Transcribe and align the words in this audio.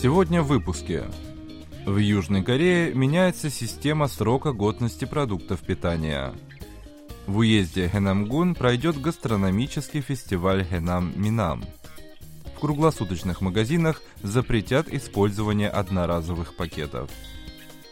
Сегодня 0.00 0.42
в 0.42 0.46
выпуске. 0.46 1.06
В 1.84 1.96
Южной 1.96 2.44
Корее 2.44 2.94
меняется 2.94 3.50
система 3.50 4.06
срока 4.06 4.52
годности 4.52 5.06
продуктов 5.06 5.58
питания. 5.58 6.32
В 7.26 7.38
уезде 7.38 7.88
Хэнамгун 7.88 8.54
пройдет 8.54 9.00
гастрономический 9.00 10.00
фестиваль 10.00 10.64
Хэнам 10.64 11.20
Минам. 11.20 11.64
В 12.54 12.60
круглосуточных 12.60 13.40
магазинах 13.40 14.00
запретят 14.22 14.88
использование 14.88 15.68
одноразовых 15.68 16.54
пакетов. 16.54 17.10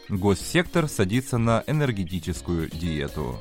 Госсектор 0.07 0.87
садится 0.87 1.37
на 1.37 1.61
энергетическую 1.67 2.69
диету. 2.69 3.37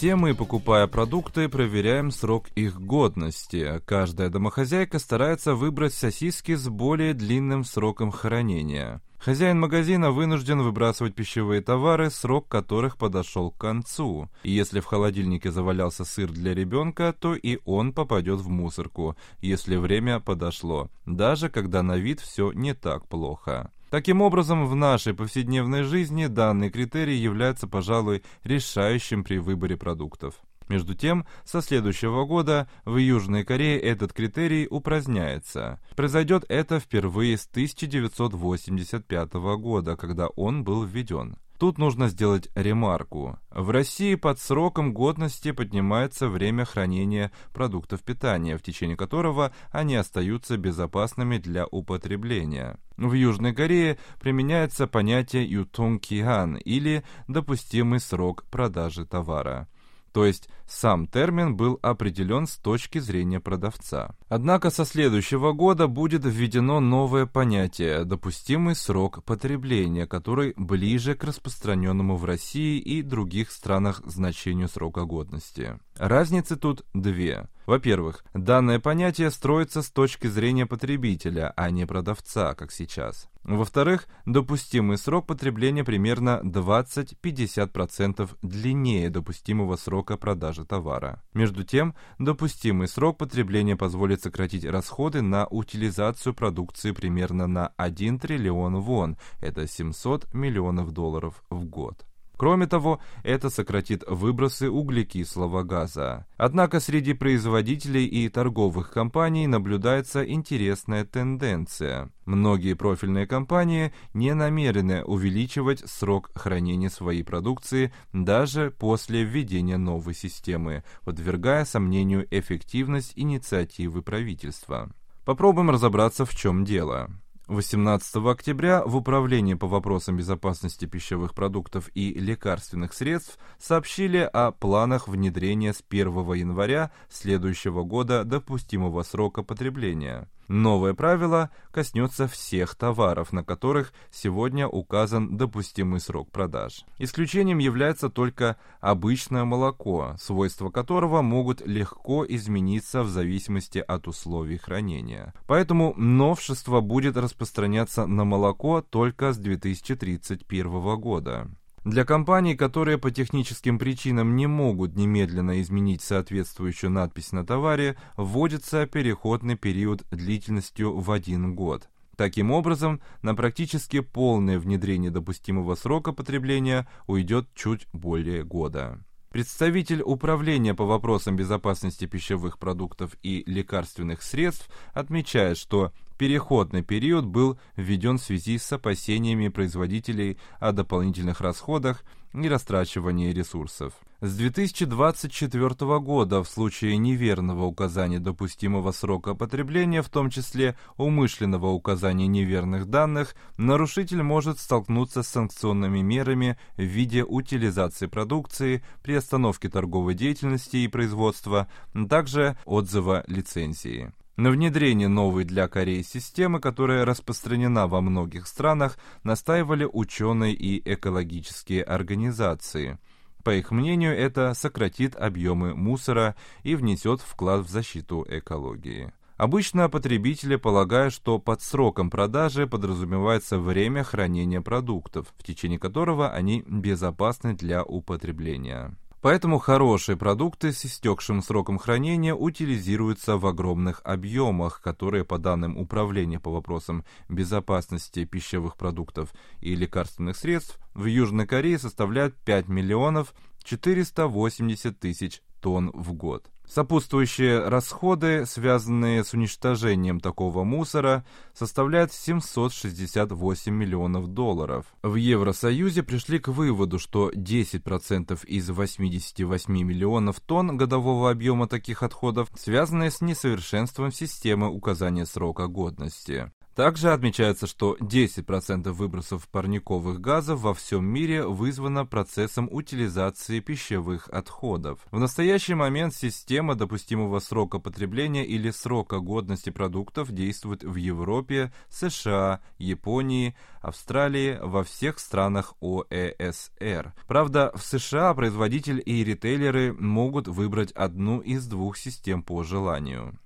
Все 0.00 0.16
мы, 0.16 0.34
покупая 0.34 0.86
продукты, 0.86 1.50
проверяем 1.50 2.10
срок 2.10 2.46
их 2.54 2.80
годности. 2.80 3.82
Каждая 3.84 4.30
домохозяйка 4.30 4.98
старается 4.98 5.54
выбрать 5.54 5.92
сосиски 5.92 6.54
с 6.54 6.70
более 6.70 7.12
длинным 7.12 7.64
сроком 7.64 8.10
хранения. 8.10 9.02
Хозяин 9.18 9.60
магазина 9.60 10.10
вынужден 10.10 10.62
выбрасывать 10.62 11.14
пищевые 11.14 11.60
товары, 11.60 12.08
срок 12.08 12.48
которых 12.48 12.96
подошел 12.96 13.50
к 13.50 13.58
концу. 13.58 14.30
И 14.42 14.50
если 14.50 14.80
в 14.80 14.86
холодильнике 14.86 15.50
завалялся 15.50 16.06
сыр 16.06 16.30
для 16.32 16.54
ребенка, 16.54 17.12
то 17.12 17.34
и 17.34 17.58
он 17.66 17.92
попадет 17.92 18.40
в 18.40 18.48
мусорку, 18.48 19.16
если 19.42 19.76
время 19.76 20.18
подошло, 20.18 20.88
даже 21.04 21.50
когда 21.50 21.82
на 21.82 21.98
вид 21.98 22.20
все 22.20 22.52
не 22.52 22.72
так 22.72 23.06
плохо. 23.06 23.70
Таким 23.90 24.22
образом, 24.22 24.66
в 24.68 24.76
нашей 24.76 25.14
повседневной 25.14 25.82
жизни 25.82 26.26
данный 26.26 26.70
критерий 26.70 27.16
является, 27.16 27.66
пожалуй, 27.66 28.22
решающим 28.44 29.24
при 29.24 29.38
выборе 29.38 29.76
продуктов. 29.76 30.34
Между 30.68 30.94
тем, 30.94 31.26
со 31.44 31.60
следующего 31.60 32.24
года 32.24 32.70
в 32.84 32.96
Южной 32.96 33.42
Корее 33.42 33.80
этот 33.80 34.12
критерий 34.12 34.68
упраздняется. 34.70 35.80
Произойдет 35.96 36.44
это 36.48 36.78
впервые 36.78 37.36
с 37.36 37.48
1985 37.48 39.32
года, 39.58 39.96
когда 39.96 40.28
он 40.28 40.62
был 40.62 40.84
введен. 40.84 41.36
Тут 41.60 41.76
нужно 41.76 42.08
сделать 42.08 42.48
ремарку. 42.54 43.38
В 43.50 43.68
России 43.68 44.14
под 44.14 44.40
сроком 44.40 44.94
годности 44.94 45.50
поднимается 45.52 46.28
время 46.28 46.64
хранения 46.64 47.32
продуктов 47.52 48.00
питания, 48.02 48.56
в 48.56 48.62
течение 48.62 48.96
которого 48.96 49.52
они 49.70 49.94
остаются 49.96 50.56
безопасными 50.56 51.36
для 51.36 51.66
употребления. 51.66 52.78
В 53.00 53.14
Южной 53.14 53.54
Корее 53.54 53.96
применяется 54.20 54.86
понятие 54.86 55.50
ютунгкихан 55.50 56.56
или 56.56 57.02
допустимый 57.28 57.98
срок 57.98 58.44
продажи 58.50 59.06
товара. 59.06 59.68
То 60.12 60.26
есть 60.26 60.50
сам 60.70 61.08
термин 61.08 61.56
был 61.56 61.80
определен 61.82 62.46
с 62.46 62.56
точки 62.56 62.98
зрения 62.98 63.40
продавца. 63.40 64.14
Однако 64.28 64.70
со 64.70 64.84
следующего 64.84 65.52
года 65.52 65.88
будет 65.88 66.24
введено 66.24 66.78
новое 66.78 67.26
понятие– 67.26 68.04
допустимый 68.06 68.76
срок 68.76 69.24
потребления, 69.24 70.06
который 70.06 70.54
ближе 70.56 71.14
к 71.16 71.24
распространенному 71.24 72.16
в 72.16 72.24
России 72.24 72.78
и 72.78 73.02
других 73.02 73.50
странах 73.50 74.00
значению 74.06 74.68
срока 74.68 75.04
годности. 75.04 75.78
Разницы 75.96 76.56
тут 76.56 76.84
две. 76.94 77.48
Во-первых, 77.66 78.24
данное 78.32 78.80
понятие 78.80 79.30
строится 79.30 79.82
с 79.82 79.90
точки 79.90 80.28
зрения 80.28 80.66
потребителя, 80.66 81.52
а 81.56 81.70
не 81.70 81.86
продавца, 81.86 82.54
как 82.54 82.72
сейчас. 82.72 83.28
Во-вторых, 83.44 84.06
допустимый 84.26 84.98
срок 84.98 85.26
потребления 85.26 85.84
примерно 85.84 86.40
20-50% 86.42 88.28
длиннее 88.42 89.08
допустимого 89.10 89.76
срока 89.76 90.16
продажи 90.16 90.59
товара. 90.64 91.22
Между 91.34 91.64
тем, 91.64 91.94
допустимый 92.18 92.88
срок 92.88 93.18
потребления 93.18 93.76
позволит 93.76 94.22
сократить 94.22 94.64
расходы 94.64 95.22
на 95.22 95.46
утилизацию 95.46 96.34
продукции 96.34 96.92
примерно 96.92 97.46
на 97.46 97.68
1 97.76 98.18
триллион 98.18 98.80
вон, 98.80 99.16
это 99.40 99.66
700 99.66 100.32
миллионов 100.34 100.92
долларов 100.92 101.42
в 101.50 101.64
год. 101.64 102.09
Кроме 102.40 102.66
того, 102.66 103.00
это 103.22 103.50
сократит 103.50 104.02
выбросы 104.08 104.70
углекислого 104.70 105.62
газа. 105.62 106.24
Однако 106.38 106.80
среди 106.80 107.12
производителей 107.12 108.06
и 108.06 108.30
торговых 108.30 108.92
компаний 108.92 109.46
наблюдается 109.46 110.24
интересная 110.24 111.04
тенденция. 111.04 112.10
Многие 112.24 112.72
профильные 112.72 113.26
компании 113.26 113.92
не 114.14 114.32
намерены 114.32 115.04
увеличивать 115.04 115.80
срок 115.80 116.30
хранения 116.34 116.88
своей 116.88 117.24
продукции 117.24 117.92
даже 118.14 118.70
после 118.70 119.22
введения 119.22 119.76
новой 119.76 120.14
системы, 120.14 120.82
подвергая 121.04 121.66
сомнению 121.66 122.26
эффективность 122.30 123.12
инициативы 123.16 124.00
правительства. 124.00 124.88
Попробуем 125.26 125.68
разобраться, 125.68 126.24
в 126.24 126.34
чем 126.34 126.64
дело. 126.64 127.10
18 127.50 128.14
октября 128.28 128.84
в 128.84 128.94
Управлении 128.94 129.54
по 129.54 129.66
вопросам 129.66 130.16
безопасности 130.16 130.84
пищевых 130.84 131.34
продуктов 131.34 131.90
и 131.94 132.14
лекарственных 132.14 132.92
средств 132.92 133.40
сообщили 133.58 134.18
о 134.18 134.52
планах 134.52 135.08
внедрения 135.08 135.72
с 135.72 135.82
1 135.88 136.06
января 136.34 136.92
следующего 137.08 137.82
года 137.82 138.22
допустимого 138.22 139.02
срока 139.02 139.42
потребления– 139.42 140.28
Новое 140.50 140.94
правило 140.94 141.50
коснется 141.70 142.26
всех 142.26 142.74
товаров, 142.74 143.32
на 143.32 143.44
которых 143.44 143.92
сегодня 144.10 144.66
указан 144.66 145.36
допустимый 145.36 146.00
срок 146.00 146.32
продаж. 146.32 146.84
Исключением 146.98 147.58
является 147.58 148.10
только 148.10 148.56
обычное 148.80 149.44
молоко, 149.44 150.16
свойства 150.18 150.68
которого 150.68 151.22
могут 151.22 151.64
легко 151.64 152.26
измениться 152.26 153.04
в 153.04 153.08
зависимости 153.08 153.78
от 153.78 154.08
условий 154.08 154.56
хранения. 154.56 155.34
Поэтому 155.46 155.94
новшество 155.96 156.80
будет 156.80 157.16
распространяться 157.16 158.06
на 158.06 158.24
молоко 158.24 158.82
только 158.82 159.32
с 159.32 159.38
2031 159.38 160.98
года. 160.98 161.48
Для 161.84 162.04
компаний, 162.04 162.56
которые 162.56 162.98
по 162.98 163.10
техническим 163.10 163.78
причинам 163.78 164.36
не 164.36 164.46
могут 164.46 164.96
немедленно 164.96 165.62
изменить 165.62 166.02
соответствующую 166.02 166.90
надпись 166.90 167.32
на 167.32 167.44
товаре, 167.46 167.96
вводится 168.18 168.86
переходный 168.86 169.56
период 169.56 170.04
длительностью 170.10 170.98
в 170.98 171.10
один 171.10 171.54
год. 171.54 171.88
Таким 172.16 172.50
образом, 172.50 173.00
на 173.22 173.34
практически 173.34 174.00
полное 174.00 174.58
внедрение 174.58 175.10
допустимого 175.10 175.74
срока 175.74 176.12
потребления 176.12 176.86
уйдет 177.06 177.48
чуть 177.54 177.86
более 177.94 178.44
года. 178.44 179.02
Представитель 179.30 180.02
Управления 180.02 180.74
по 180.74 180.84
вопросам 180.84 181.36
безопасности 181.36 182.04
пищевых 182.04 182.58
продуктов 182.58 183.16
и 183.22 183.42
лекарственных 183.46 184.22
средств 184.22 184.68
отмечает, 184.92 185.56
что 185.56 185.92
переходный 186.20 186.82
период 186.82 187.24
был 187.24 187.58
введен 187.76 188.18
в 188.18 188.22
связи 188.22 188.58
с 188.58 188.70
опасениями 188.70 189.48
производителей 189.48 190.36
о 190.58 190.72
дополнительных 190.72 191.40
расходах 191.40 192.04
и 192.34 192.46
растрачивании 192.46 193.32
ресурсов. 193.32 193.94
С 194.20 194.36
2024 194.36 195.98
года 196.00 196.44
в 196.44 196.46
случае 196.46 196.98
неверного 196.98 197.64
указания 197.64 198.18
допустимого 198.18 198.92
срока 198.92 199.34
потребления, 199.34 200.02
в 200.02 200.10
том 200.10 200.28
числе 200.28 200.76
умышленного 200.98 201.68
указания 201.68 202.26
неверных 202.26 202.90
данных, 202.90 203.34
нарушитель 203.56 204.22
может 204.22 204.58
столкнуться 204.58 205.22
с 205.22 205.28
санкционными 205.28 206.02
мерами 206.02 206.58
в 206.76 206.82
виде 206.82 207.24
утилизации 207.24 208.08
продукции, 208.08 208.84
приостановки 209.02 209.70
торговой 209.70 210.12
деятельности 210.12 210.76
и 210.76 210.88
производства, 210.88 211.66
также 212.10 212.58
отзыва 212.66 213.24
лицензии. 213.26 214.12
На 214.40 214.50
внедрение 214.50 215.08
новой 215.08 215.44
для 215.44 215.68
Кореи 215.68 216.00
системы, 216.00 216.60
которая 216.60 217.04
распространена 217.04 217.86
во 217.86 218.00
многих 218.00 218.46
странах, 218.46 218.96
настаивали 219.22 219.84
ученые 219.84 220.54
и 220.54 220.80
экологические 220.94 221.82
организации. 221.82 222.98
По 223.44 223.54
их 223.54 223.70
мнению, 223.70 224.16
это 224.16 224.54
сократит 224.54 225.14
объемы 225.14 225.74
мусора 225.74 226.36
и 226.62 226.74
внесет 226.74 227.20
вклад 227.20 227.66
в 227.66 227.68
защиту 227.68 228.24
экологии. 228.30 229.12
Обычно 229.36 229.90
потребители 229.90 230.56
полагают, 230.56 231.12
что 231.12 231.38
под 231.38 231.60
сроком 231.60 232.08
продажи 232.08 232.66
подразумевается 232.66 233.58
время 233.58 234.04
хранения 234.04 234.62
продуктов, 234.62 235.34
в 235.36 235.44
течение 235.44 235.78
которого 235.78 236.30
они 236.30 236.64
безопасны 236.66 237.52
для 237.52 237.84
употребления. 237.84 238.96
Поэтому 239.20 239.58
хорошие 239.58 240.16
продукты 240.16 240.72
с 240.72 240.86
истекшим 240.86 241.42
сроком 241.42 241.78
хранения 241.78 242.34
утилизируются 242.34 243.36
в 243.36 243.44
огромных 243.44 244.00
объемах, 244.02 244.80
которые, 244.80 245.26
по 245.26 245.38
данным 245.38 245.76
Управления 245.76 246.40
по 246.40 246.50
вопросам 246.50 247.04
безопасности 247.28 248.24
пищевых 248.24 248.76
продуктов 248.76 249.34
и 249.60 249.74
лекарственных 249.74 250.38
средств, 250.38 250.78
в 250.94 251.04
Южной 251.04 251.46
Корее 251.46 251.78
составляют 251.78 252.34
5 252.36 252.68
миллионов 252.68 253.34
480 253.62 254.98
тысяч 254.98 255.42
тонн 255.60 255.90
в 255.94 256.12
год. 256.12 256.50
Сопутствующие 256.70 257.66
расходы, 257.66 258.46
связанные 258.46 259.24
с 259.24 259.34
уничтожением 259.34 260.20
такого 260.20 260.62
мусора, 260.62 261.24
составляют 261.52 262.12
768 262.12 263.74
миллионов 263.74 264.28
долларов. 264.28 264.86
В 265.02 265.16
Евросоюзе 265.16 266.04
пришли 266.04 266.38
к 266.38 266.46
выводу, 266.46 267.00
что 267.00 267.32
10% 267.32 268.46
из 268.46 268.70
88 268.70 269.82
миллионов 269.82 270.38
тонн 270.38 270.76
годового 270.76 271.32
объема 271.32 271.66
таких 271.66 272.04
отходов 272.04 272.48
связаны 272.56 273.10
с 273.10 273.20
несовершенством 273.20 274.12
системы 274.12 274.68
указания 274.68 275.26
срока 275.26 275.66
годности. 275.66 276.52
Также 276.80 277.12
отмечается, 277.12 277.66
что 277.66 277.94
10% 278.00 278.90
выбросов 278.92 279.46
парниковых 279.50 280.18
газов 280.18 280.62
во 280.62 280.72
всем 280.72 281.04
мире 281.04 281.46
вызвано 281.46 282.06
процессом 282.06 282.70
утилизации 282.72 283.60
пищевых 283.60 284.30
отходов. 284.30 285.00
В 285.10 285.18
настоящий 285.18 285.74
момент 285.74 286.14
система 286.14 286.76
допустимого 286.76 287.38
срока 287.40 287.80
потребления 287.80 288.46
или 288.46 288.70
срока 288.70 289.18
годности 289.18 289.68
продуктов 289.68 290.32
действует 290.32 290.82
в 290.82 290.96
Европе, 290.96 291.70
США, 291.90 292.62
Японии, 292.78 293.54
Австралии, 293.82 294.58
во 294.62 294.82
всех 294.82 295.18
странах 295.18 295.74
ОЭСР. 295.82 297.12
Правда, 297.28 297.72
в 297.74 297.82
США 297.82 298.32
производитель 298.32 299.02
и 299.04 299.22
ритейлеры 299.22 299.92
могут 299.92 300.48
выбрать 300.48 300.92
одну 300.92 301.40
из 301.40 301.66
двух 301.66 301.98
систем 301.98 302.42
по 302.42 302.62
желанию. 302.62 303.38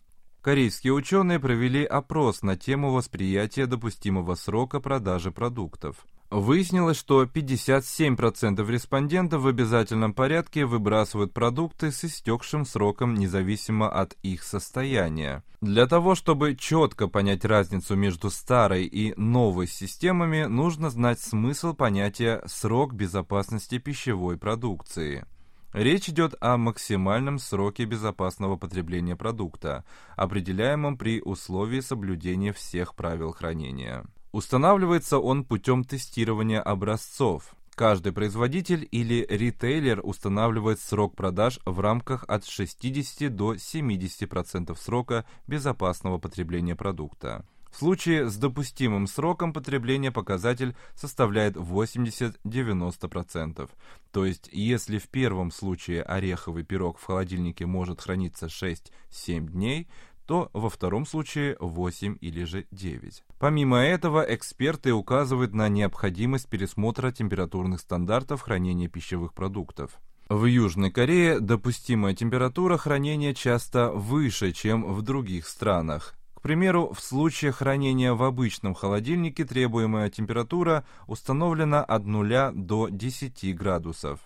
Корейские 0.45 0.93
ученые 0.93 1.41
провели 1.41 1.87
опрос 1.87 2.43
на 2.43 2.55
тему 2.55 2.93
восприятия 2.93 3.65
допустимого 3.65 4.35
срока 4.35 4.79
продажи 4.79 5.33
продуктов. 5.33 6.05
Выяснилось, 6.31 6.99
что 6.99 7.25
57% 7.25 8.71
респондентов 8.71 9.41
в 9.41 9.47
обязательном 9.47 10.13
порядке 10.13 10.67
выбрасывают 10.67 11.33
продукты 11.33 11.91
с 11.91 12.05
истекшим 12.05 12.67
сроком 12.67 13.15
независимо 13.15 13.89
от 13.89 14.19
их 14.23 14.43
состояния. 14.43 15.43
Для 15.63 15.87
того, 15.87 16.15
чтобы 16.15 16.57
четко 16.57 17.09
понять 17.09 17.47
разницу 17.47 17.97
между 17.97 18.29
старой 18.29 18.85
и 18.85 19.19
новой 19.19 19.67
системами, 19.67 20.45
нужно 20.45 20.91
знать 20.91 21.21
смысл 21.21 21.73
понятия 21.73 22.43
«срок 22.45 22.93
безопасности 22.93 23.79
пищевой 23.79 24.37
продукции». 24.37 25.25
Речь 25.75 26.09
идет 26.09 26.37
о 26.41 26.57
максимальном 26.57 27.41
сроке 27.41 27.85
безопасного 27.85 28.55
потребления 28.57 29.17
продукта, 29.17 29.85
определяемом 30.15 30.97
при 30.97 31.21
условии 31.21 31.81
соблюдения 31.81 32.53
всех 32.53 32.95
правил 32.95 33.33
хранения. 33.33 34.05
Устанавливается 34.31 35.19
он 35.19 35.45
путем 35.45 35.83
тестирования 35.83 36.63
образцов. 36.63 37.57
Каждый 37.75 38.13
производитель 38.13 38.87
или 38.93 39.27
ритейлер 39.29 40.01
устанавливает 40.05 40.79
срок 40.79 41.17
продаж 41.17 41.59
в 41.67 41.81
рамках 41.81 42.25
от 42.29 42.47
60 42.47 43.35
до 43.35 43.55
70% 43.55 44.77
срока 44.79 45.25
безопасного 45.49 46.19
потребления 46.19 46.77
продукта. 46.77 47.45
В 47.75 47.77
случае 47.77 48.31
с 48.31 48.37
допустимым 48.37 49.09
сроком 49.09 49.53
потребления 49.53 50.13
показатель 50.13 50.77
составляет 50.95 51.57
80-90%. 51.57 53.69
То 54.13 54.25
есть, 54.25 54.49
если 54.53 54.99
в 54.99 55.09
первом 55.09 55.51
случае 55.51 56.05
ореховый 56.05 56.63
пирог 56.63 57.01
в 57.01 57.05
холодильнике 57.05 57.67
может 57.67 58.01
храниться 58.01 58.47
6-7 58.47 59.49
дней, 59.49 59.89
то 60.25 60.51
во 60.53 60.71
втором 60.71 61.05
случае 61.05 61.57
8 61.59 62.19
или 62.21 62.45
же 62.45 62.69
9. 62.71 63.25
Помимо 63.41 63.79
этого, 63.79 64.21
эксперты 64.21 64.93
указывают 64.93 65.53
на 65.53 65.69
необходимость 65.69 66.49
пересмотра 66.49 67.11
температурных 67.11 67.81
стандартов 67.81 68.43
хранения 68.43 68.89
пищевых 68.89 69.35
продуктов. 69.35 69.99
В 70.29 70.45
Южной 70.45 70.93
Корее 70.93 71.41
допустимая 71.41 72.15
температура 72.15 72.77
хранения 72.77 73.35
часто 73.35 73.91
выше, 73.91 74.53
чем 74.53 74.95
в 74.95 75.03
других 75.03 75.49
странах 75.49 76.15
примеру, 76.45 76.93
в 76.93 77.01
случае 77.01 77.53
хранения 77.53 78.13
в 78.13 78.23
обычном 78.23 78.75
холодильнике 78.75 79.47
требуемая 79.47 80.11
температура 80.11 80.85
установлена 81.07 81.83
от 81.83 82.05
0 82.05 82.53
до 82.53 82.89
10 82.91 83.57
градусов. 83.57 84.21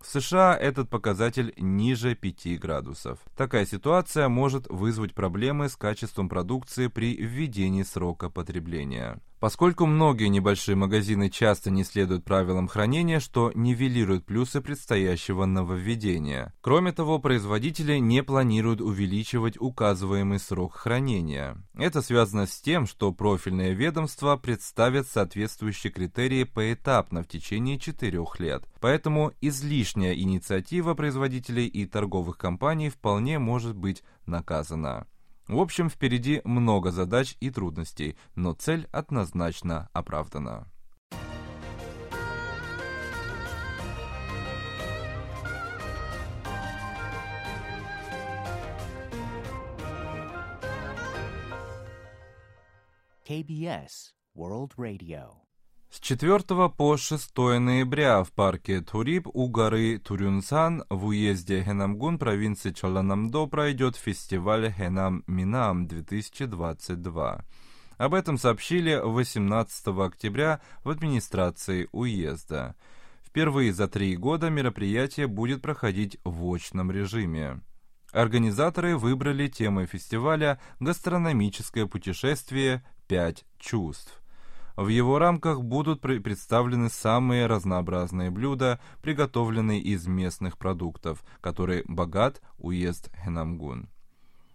В 0.00 0.06
США 0.08 0.56
этот 0.56 0.90
показатель 0.90 1.54
ниже 1.56 2.16
5 2.16 2.58
градусов. 2.58 3.20
Такая 3.36 3.66
ситуация 3.66 4.28
может 4.28 4.66
вызвать 4.68 5.14
проблемы 5.14 5.68
с 5.68 5.76
качеством 5.76 6.28
продукции 6.28 6.88
при 6.88 7.14
введении 7.14 7.84
срока 7.84 8.30
потребления. 8.30 9.20
Поскольку 9.40 9.86
многие 9.86 10.26
небольшие 10.26 10.76
магазины 10.76 11.30
часто 11.30 11.70
не 11.70 11.82
следуют 11.82 12.26
правилам 12.26 12.68
хранения, 12.68 13.20
что 13.20 13.50
нивелирует 13.54 14.26
плюсы 14.26 14.60
предстоящего 14.60 15.46
нововведения. 15.46 16.52
Кроме 16.60 16.92
того, 16.92 17.18
производители 17.18 17.96
не 17.96 18.22
планируют 18.22 18.82
увеличивать 18.82 19.56
указываемый 19.58 20.38
срок 20.38 20.74
хранения. 20.74 21.56
Это 21.74 22.02
связано 22.02 22.46
с 22.46 22.60
тем, 22.60 22.86
что 22.86 23.12
профильные 23.12 23.72
ведомства 23.72 24.36
представят 24.36 25.08
соответствующие 25.08 25.90
критерии 25.90 26.44
поэтапно 26.44 27.22
в 27.22 27.28
течение 27.28 27.78
четырех 27.78 28.38
лет. 28.40 28.64
Поэтому 28.78 29.32
излишняя 29.40 30.12
инициатива 30.12 30.92
производителей 30.92 31.66
и 31.66 31.86
торговых 31.86 32.36
компаний 32.36 32.90
вполне 32.90 33.38
может 33.38 33.74
быть 33.74 34.02
наказана. 34.26 35.06
В 35.50 35.58
общем, 35.58 35.90
впереди 35.90 36.40
много 36.44 36.92
задач 36.92 37.36
и 37.40 37.50
трудностей, 37.50 38.16
но 38.36 38.52
цель 38.52 38.86
однозначно 38.92 39.88
оправдана. 39.92 40.70
KBS 53.28 54.12
World 54.36 54.76
Radio 54.76 55.49
с 55.90 55.98
4 55.98 56.68
по 56.68 56.96
6 56.96 57.36
ноября 57.36 58.22
в 58.22 58.30
парке 58.30 58.80
Турип 58.80 59.26
у 59.26 59.48
горы 59.48 59.98
Турюнсан 59.98 60.84
в 60.88 61.06
уезде 61.06 61.64
Хенамгун 61.64 62.16
провинции 62.16 62.70
Чоланамдо 62.70 63.46
пройдет 63.46 63.96
фестиваль 63.96 64.72
Хенам 64.72 65.24
Минам 65.26 65.88
2022. 65.88 67.44
Об 67.98 68.14
этом 68.14 68.38
сообщили 68.38 69.00
18 69.02 69.88
октября 69.88 70.60
в 70.84 70.90
администрации 70.90 71.88
уезда. 71.90 72.76
Впервые 73.24 73.72
за 73.72 73.88
три 73.88 74.16
года 74.16 74.48
мероприятие 74.48 75.26
будет 75.26 75.60
проходить 75.60 76.18
в 76.22 76.54
очном 76.54 76.92
режиме. 76.92 77.62
Организаторы 78.12 78.96
выбрали 78.96 79.48
темой 79.48 79.86
фестиваля 79.86 80.60
«Гастрономическое 80.78 81.86
путешествие. 81.86 82.84
Пять 83.08 83.44
чувств». 83.58 84.19
В 84.76 84.88
его 84.88 85.18
рамках 85.18 85.62
будут 85.62 86.00
представлены 86.00 86.88
самые 86.88 87.46
разнообразные 87.46 88.30
блюда, 88.30 88.80
приготовленные 89.02 89.80
из 89.80 90.06
местных 90.06 90.58
продуктов, 90.58 91.22
который 91.40 91.84
богат 91.86 92.40
уезд 92.58 93.10
Хенамгун. 93.24 93.88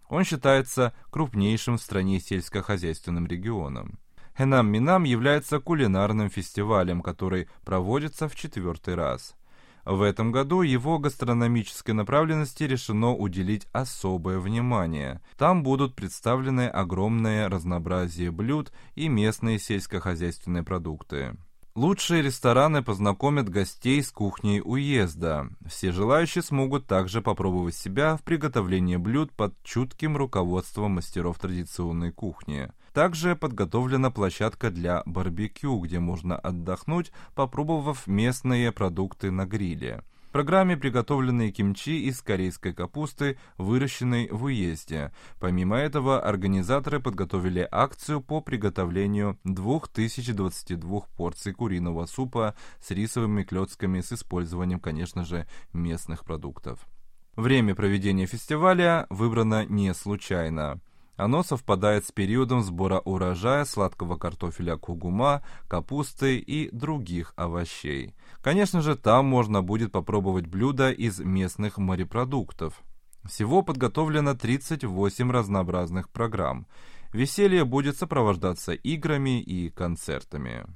Он 0.08 0.24
считается 0.24 0.94
крупнейшим 1.10 1.78
в 1.78 1.82
стране 1.82 2.20
сельскохозяйственным 2.20 3.26
регионом. 3.26 3.98
Хенам-Минам 4.38 5.04
является 5.04 5.60
кулинарным 5.60 6.28
фестивалем, 6.30 7.00
который 7.00 7.48
проводится 7.64 8.28
в 8.28 8.34
четвертый 8.34 8.94
раз– 8.94 9.34
в 9.86 10.02
этом 10.02 10.32
году 10.32 10.62
его 10.62 10.98
гастрономической 10.98 11.94
направленности 11.94 12.64
решено 12.64 13.14
уделить 13.14 13.68
особое 13.72 14.40
внимание. 14.40 15.22
Там 15.38 15.62
будут 15.62 15.94
представлены 15.94 16.66
огромное 16.68 17.48
разнообразие 17.48 18.32
блюд 18.32 18.72
и 18.96 19.08
местные 19.08 19.60
сельскохозяйственные 19.60 20.64
продукты. 20.64 21.36
Лучшие 21.76 22.22
рестораны 22.22 22.82
познакомят 22.82 23.50
гостей 23.50 24.02
с 24.02 24.10
кухней 24.10 24.62
уезда. 24.64 25.50
Все 25.68 25.92
желающие 25.92 26.42
смогут 26.42 26.86
также 26.86 27.20
попробовать 27.20 27.74
себя 27.74 28.16
в 28.16 28.22
приготовлении 28.22 28.96
блюд 28.96 29.30
под 29.30 29.54
чутким 29.62 30.16
руководством 30.16 30.92
мастеров 30.92 31.38
традиционной 31.38 32.12
кухни. 32.12 32.70
Также 32.96 33.36
подготовлена 33.36 34.10
площадка 34.10 34.70
для 34.70 35.02
барбекю, 35.04 35.78
где 35.80 35.98
можно 35.98 36.34
отдохнуть, 36.34 37.12
попробовав 37.34 38.06
местные 38.06 38.72
продукты 38.72 39.30
на 39.30 39.44
гриле. 39.44 40.02
программе 40.32 40.78
приготовлены 40.78 41.50
кимчи 41.50 42.06
из 42.08 42.22
корейской 42.22 42.72
капусты, 42.72 43.36
выращенной 43.58 44.30
в 44.30 44.44
уезде. 44.44 45.12
Помимо 45.40 45.76
этого, 45.76 46.22
организаторы 46.22 46.98
подготовили 46.98 47.68
акцию 47.70 48.22
по 48.22 48.40
приготовлению 48.40 49.38
2022 49.44 51.00
порций 51.18 51.52
куриного 51.52 52.06
супа 52.06 52.54
с 52.80 52.90
рисовыми 52.92 53.42
клетками 53.42 54.00
с 54.00 54.10
использованием, 54.10 54.80
конечно 54.80 55.22
же, 55.26 55.46
местных 55.74 56.24
продуктов. 56.24 56.86
Время 57.34 57.74
проведения 57.74 58.24
фестиваля 58.24 59.06
выбрано 59.10 59.66
не 59.66 59.92
случайно. 59.92 60.80
Оно 61.16 61.42
совпадает 61.42 62.04
с 62.04 62.12
периодом 62.12 62.62
сбора 62.62 63.00
урожая 63.00 63.64
сладкого 63.64 64.16
картофеля 64.16 64.76
кугума, 64.76 65.42
капусты 65.66 66.38
и 66.38 66.68
других 66.70 67.32
овощей. 67.36 68.14
Конечно 68.42 68.82
же, 68.82 68.96
там 68.96 69.26
можно 69.26 69.62
будет 69.62 69.92
попробовать 69.92 70.46
блюда 70.46 70.90
из 70.90 71.18
местных 71.18 71.78
морепродуктов. 71.78 72.82
Всего 73.24 73.62
подготовлено 73.62 74.34
38 74.34 75.30
разнообразных 75.30 76.10
программ. 76.10 76.66
Веселье 77.12 77.64
будет 77.64 77.96
сопровождаться 77.96 78.72
играми 78.72 79.40
и 79.40 79.70
концертами. 79.70 80.66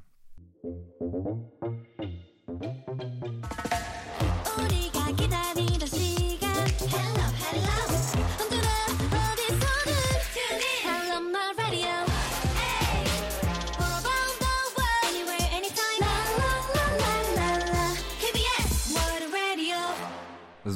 С 0.62 2.19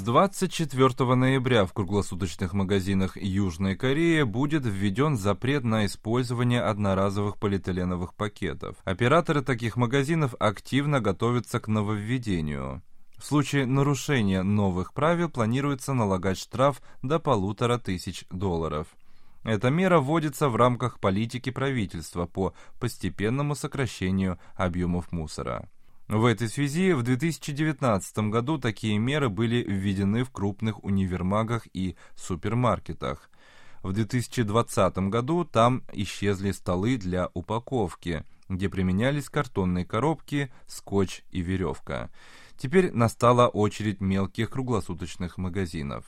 24 0.05 1.15
ноября 1.15 1.65
в 1.65 1.73
круглосуточных 1.73 2.53
магазинах 2.53 3.17
Южной 3.17 3.75
Кореи 3.75 4.23
будет 4.23 4.67
введен 4.67 5.17
запрет 5.17 5.65
на 5.65 5.87
использование 5.87 6.61
одноразовых 6.61 7.39
полиэтиленовых 7.39 8.15
пакетов. 8.15 8.77
Операторы 8.85 9.41
таких 9.41 9.79
магазинов 9.79 10.35
активно 10.39 11.01
готовятся 11.01 11.59
к 11.59 11.69
нововведению. 11.69 12.83
В 13.17 13.25
случае 13.25 13.65
нарушения 13.65 14.43
новых 14.43 14.93
правил 14.93 15.31
планируется 15.31 15.95
налагать 15.95 16.37
штраф 16.37 16.83
до 17.01 17.19
полутора 17.19 17.79
тысяч 17.79 18.27
долларов. 18.31 18.89
Эта 19.43 19.71
мера 19.71 20.01
вводится 20.01 20.51
в 20.51 20.57
рамках 20.57 21.01
политики 21.01 21.49
правительства 21.49 22.27
по 22.27 22.53
постепенному 22.79 23.55
сокращению 23.55 24.39
объемов 24.55 25.13
мусора. 25.13 25.67
В 26.09 26.27
этой 26.27 26.49
связи 26.49 26.93
в 26.93 27.03
2019 27.03 28.19
году 28.29 28.59
такие 28.59 28.99
меры 28.99 29.31
были 29.31 29.63
введены 29.63 30.25
в 30.25 30.31
крупных 30.31 30.85
универмагах 30.85 31.67
и 31.73 31.97
супермаркетах. 32.15 33.31
В 33.83 33.93
2020 33.93 34.99
году 35.09 35.45
там 35.45 35.83
исчезли 35.93 36.51
столы 36.51 36.99
для 36.99 37.31
упаковки, 37.33 38.25
где 38.51 38.69
применялись 38.69 39.31
картонные 39.31 39.87
коробки, 39.87 40.53
скотч 40.67 41.23
и 41.31 41.41
веревка. 41.41 42.11
Теперь 42.59 42.93
настала 42.93 43.49
очередь 43.49 44.03
мелких 44.03 44.51
круглосуточных 44.51 45.39
магазинов. 45.39 46.05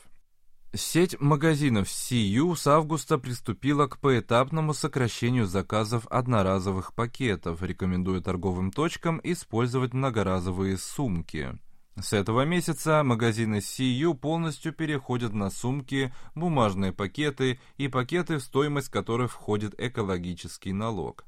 Сеть 0.77 1.19
магазинов 1.19 1.87
CU 1.87 2.55
с 2.55 2.67
августа 2.67 3.17
приступила 3.17 3.87
к 3.87 3.97
поэтапному 3.97 4.75
сокращению 4.75 5.47
заказов 5.47 6.05
одноразовых 6.07 6.93
пакетов, 6.93 7.63
рекомендуя 7.63 8.21
торговым 8.21 8.71
точкам 8.71 9.19
использовать 9.23 9.93
многоразовые 9.93 10.77
сумки. 10.77 11.57
С 11.99 12.13
этого 12.13 12.45
месяца 12.45 13.01
магазины 13.03 13.55
CU 13.55 14.13
полностью 14.13 14.71
переходят 14.71 15.33
на 15.33 15.49
сумки, 15.49 16.13
бумажные 16.35 16.93
пакеты 16.93 17.59
и 17.77 17.87
пакеты, 17.87 18.37
в 18.37 18.43
стоимость 18.43 18.89
которых 18.89 19.31
входит 19.31 19.73
экологический 19.79 20.73
налог. 20.73 21.25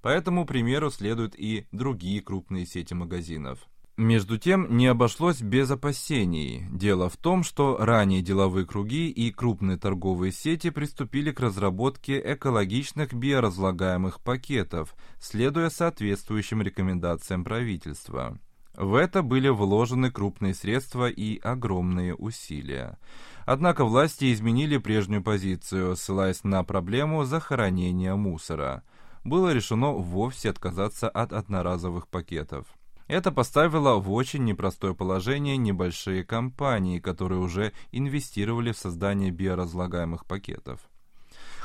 По 0.00 0.08
этому 0.08 0.46
примеру 0.46 0.92
следуют 0.92 1.34
и 1.36 1.66
другие 1.72 2.20
крупные 2.20 2.66
сети 2.66 2.94
магазинов. 2.94 3.58
Между 3.98 4.38
тем, 4.38 4.74
не 4.78 4.86
обошлось 4.86 5.42
без 5.42 5.70
опасений. 5.70 6.66
Дело 6.70 7.10
в 7.10 7.18
том, 7.18 7.44
что 7.44 7.76
ранее 7.78 8.22
деловые 8.22 8.64
круги 8.64 9.10
и 9.10 9.30
крупные 9.30 9.76
торговые 9.76 10.32
сети 10.32 10.70
приступили 10.70 11.30
к 11.30 11.40
разработке 11.40 12.18
экологичных 12.24 13.12
биоразлагаемых 13.12 14.20
пакетов, 14.20 14.94
следуя 15.20 15.68
соответствующим 15.68 16.62
рекомендациям 16.62 17.44
правительства. 17.44 18.38
В 18.74 18.94
это 18.94 19.20
были 19.20 19.48
вложены 19.48 20.10
крупные 20.10 20.54
средства 20.54 21.10
и 21.10 21.38
огромные 21.38 22.14
усилия. 22.14 22.98
Однако 23.44 23.84
власти 23.84 24.32
изменили 24.32 24.78
прежнюю 24.78 25.22
позицию, 25.22 25.96
ссылаясь 25.96 26.44
на 26.44 26.64
проблему 26.64 27.24
захоронения 27.24 28.14
мусора. 28.14 28.84
Было 29.22 29.52
решено 29.52 29.92
вовсе 29.92 30.48
отказаться 30.48 31.10
от 31.10 31.34
одноразовых 31.34 32.08
пакетов. 32.08 32.64
Это 33.06 33.32
поставило 33.32 33.96
в 33.96 34.12
очень 34.12 34.44
непростое 34.44 34.94
положение 34.94 35.56
небольшие 35.56 36.24
компании, 36.24 36.98
которые 36.98 37.40
уже 37.40 37.72
инвестировали 37.90 38.72
в 38.72 38.78
создание 38.78 39.30
биоразлагаемых 39.30 40.26
пакетов. 40.26 40.80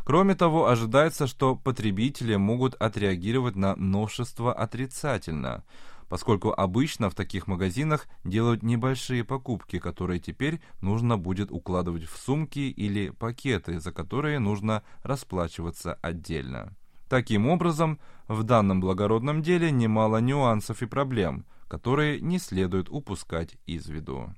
Кроме 0.08 0.36
того, 0.36 0.68
ожидается, 0.68 1.28
что 1.28 1.58
потребители 1.58 2.38
могут 2.38 2.76
отреагировать 2.76 3.58
на 3.58 3.76
новшество 3.76 4.54
отрицательно, 4.54 5.66
поскольку 6.08 6.54
обычно 6.54 7.10
в 7.10 7.14
таких 7.14 7.46
магазинах 7.48 8.08
делают 8.24 8.64
небольшие 8.64 9.26
покупки, 9.26 9.80
которые 9.80 10.22
теперь 10.22 10.62
нужно 10.80 11.18
будет 11.18 11.52
укладывать 11.52 12.06
в 12.06 12.18
сумки 12.18 12.60
или 12.60 13.10
пакеты, 13.10 13.82
за 13.82 13.92
которые 13.92 14.40
нужно 14.40 14.84
расплачиваться 15.04 15.96
отдельно. 15.96 16.77
Таким 17.10 17.48
образом, 17.48 18.00
в 18.28 18.44
данном 18.44 18.82
благородном 18.82 19.42
деле 19.42 19.72
немало 19.72 20.18
нюансов 20.18 20.82
и 20.82 20.86
проблем, 20.86 21.46
которые 21.68 22.20
не 22.20 22.38
следует 22.38 22.90
упускать 22.90 23.58
из 23.66 23.88
виду. 23.88 24.34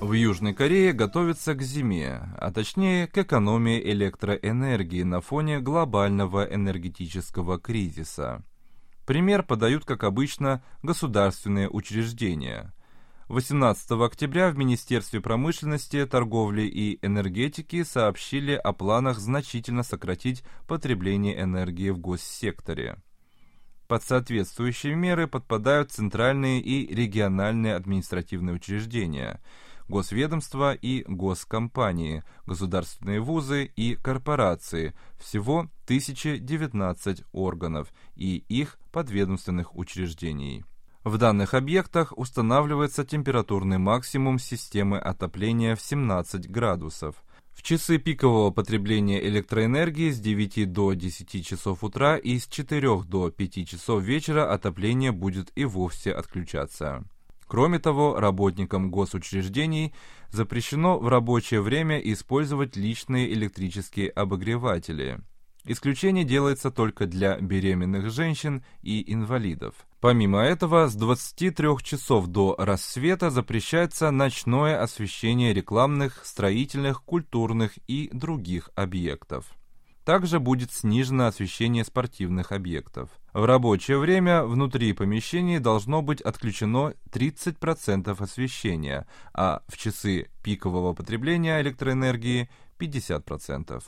В 0.00 0.12
Южной 0.12 0.52
Корее 0.52 0.92
готовятся 0.92 1.54
к 1.54 1.62
зиме, 1.62 2.28
а 2.38 2.52
точнее 2.52 3.06
к 3.06 3.16
экономии 3.16 3.80
электроэнергии 3.80 5.02
на 5.02 5.22
фоне 5.22 5.60
глобального 5.60 6.44
энергетического 6.44 7.58
кризиса. 7.58 8.44
Пример 9.06 9.42
подают, 9.42 9.84
как 9.84 10.04
обычно, 10.04 10.62
государственные 10.82 11.68
учреждения. 11.68 12.72
18 13.28 13.90
октября 13.92 14.50
в 14.50 14.56
Министерстве 14.56 15.20
промышленности, 15.20 16.04
торговли 16.06 16.62
и 16.62 16.98
энергетики 17.04 17.82
сообщили 17.82 18.52
о 18.52 18.72
планах 18.72 19.18
значительно 19.18 19.82
сократить 19.82 20.42
потребление 20.66 21.40
энергии 21.40 21.90
в 21.90 21.98
госсекторе. 21.98 22.96
Под 23.88 24.02
соответствующие 24.02 24.94
меры 24.94 25.26
подпадают 25.26 25.92
центральные 25.92 26.60
и 26.60 26.94
региональные 26.94 27.74
административные 27.76 28.56
учреждения– 28.56 29.40
госведомства 29.88 30.74
и 30.74 31.04
госкомпании, 31.06 32.22
государственные 32.46 33.20
вузы 33.20 33.70
и 33.76 33.94
корпорации, 33.96 34.94
всего 35.18 35.70
1019 35.84 37.24
органов 37.32 37.92
и 38.16 38.44
их 38.48 38.78
подведомственных 38.92 39.76
учреждений. 39.76 40.64
В 41.04 41.18
данных 41.18 41.52
объектах 41.52 42.16
устанавливается 42.16 43.04
температурный 43.04 43.76
максимум 43.76 44.38
системы 44.38 44.98
отопления 44.98 45.76
в 45.76 45.82
17 45.82 46.50
градусов. 46.50 47.16
В 47.52 47.62
часы 47.62 47.98
пикового 47.98 48.50
потребления 48.50 49.22
электроэнергии 49.22 50.10
с 50.10 50.18
9 50.18 50.72
до 50.72 50.94
10 50.94 51.46
часов 51.46 51.84
утра 51.84 52.16
и 52.16 52.38
с 52.38 52.46
4 52.46 53.02
до 53.02 53.30
5 53.30 53.68
часов 53.68 54.02
вечера 54.02 54.50
отопление 54.50 55.12
будет 55.12 55.52
и 55.54 55.66
вовсе 55.66 56.10
отключаться. 56.10 57.04
Кроме 57.46 57.78
того, 57.78 58.18
работникам 58.18 58.90
госучреждений 58.90 59.94
запрещено 60.30 60.98
в 60.98 61.08
рабочее 61.08 61.60
время 61.60 61.98
использовать 61.98 62.76
личные 62.76 63.32
электрические 63.32 64.10
обогреватели. 64.10 65.20
Исключение 65.66 66.24
делается 66.24 66.70
только 66.70 67.06
для 67.06 67.38
беременных 67.38 68.10
женщин 68.10 68.62
и 68.82 69.12
инвалидов. 69.12 69.74
Помимо 70.00 70.40
этого, 70.40 70.88
с 70.88 70.94
23 70.94 71.68
часов 71.82 72.26
до 72.26 72.54
рассвета 72.58 73.30
запрещается 73.30 74.10
ночное 74.10 74.82
освещение 74.82 75.54
рекламных, 75.54 76.20
строительных, 76.26 77.02
культурных 77.02 77.78
и 77.86 78.10
других 78.12 78.68
объектов. 78.74 79.46
Также 80.04 80.38
будет 80.38 80.70
снижено 80.70 81.26
освещение 81.26 81.82
спортивных 81.82 82.52
объектов. 82.52 83.08
В 83.32 83.44
рабочее 83.46 83.98
время 83.98 84.44
внутри 84.44 84.92
помещений 84.92 85.58
должно 85.58 86.02
быть 86.02 86.20
отключено 86.20 86.92
30% 87.10 88.22
освещения, 88.22 89.06
а 89.32 89.62
в 89.66 89.78
часы 89.78 90.28
пикового 90.42 90.92
потребления 90.92 91.60
электроэнергии 91.62 92.50
50%. 92.78 93.82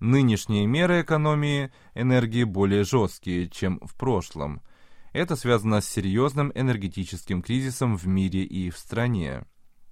Нынешние 0.00 0.66
меры 0.66 1.00
экономии 1.00 1.72
энергии 1.94 2.44
более 2.44 2.84
жесткие, 2.84 3.48
чем 3.48 3.80
в 3.80 3.94
прошлом. 3.94 4.60
Это 5.14 5.36
связано 5.36 5.80
с 5.80 5.88
серьезным 5.88 6.52
энергетическим 6.54 7.40
кризисом 7.40 7.96
в 7.96 8.06
мире 8.06 8.42
и 8.42 8.68
в 8.68 8.76
стране. 8.76 9.44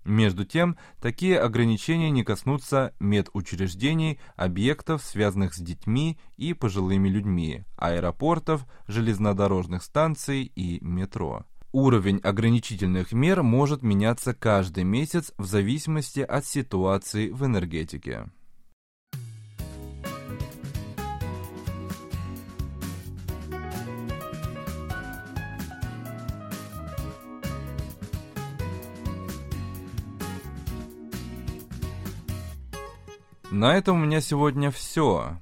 Между 0.05 0.45
тем, 0.45 0.77
такие 1.01 1.39
ограничения 1.39 2.11
не 2.11 2.25
коснутся 2.25 2.95
медучреждений, 3.01 4.19
объектов, 4.35 5.03
связанных 5.05 5.55
с 5.55 5.59
детьми 5.59 6.19
и 6.37 6.55
пожилыми 6.55 7.09
людьми, 7.09 7.65
аэропортов, 7.77 8.67
железнодорожных 8.87 9.83
станций 9.83 10.45
и 10.55 10.79
метро. 10.83 11.45
Уровень 11.73 12.19
ограничительных 12.19 13.13
мер 13.13 13.43
может 13.43 13.83
меняться 13.83 14.35
каждый 14.35 14.85
месяц 14.85 15.33
в 15.39 15.45
зависимости 15.45 16.21
от 16.21 16.45
ситуации 16.45 17.29
в 17.29 17.45
энергетике. 17.45 18.31
На 33.61 33.77
этом 33.77 34.01
у 34.01 34.07
меня 34.07 34.23
сегодня 34.23 34.71
все. 34.71 35.37